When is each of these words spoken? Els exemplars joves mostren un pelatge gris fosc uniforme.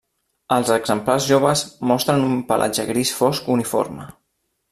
Els 0.55 0.69
exemplars 0.75 1.27
joves 1.31 1.61
mostren 1.91 2.25
un 2.31 2.41
pelatge 2.53 2.87
gris 2.89 3.13
fosc 3.21 3.53
uniforme. 3.59 4.11